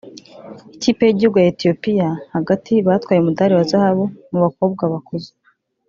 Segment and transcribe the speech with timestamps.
[0.75, 5.29] Ikipe y'igihugu ya Ethiopia (hagati) batwaye umudali wa Zahabu mu bakobwa bakuze